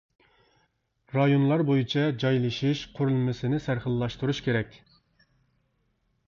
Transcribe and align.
رايونلار 1.17 1.63
بويىچە 1.67 2.05
جايلىشىش 2.23 2.81
قۇرۇلمىسىنى 2.95 3.61
سەرخىللاشتۇرۇش 3.67 4.41
كېرەك. 4.49 4.81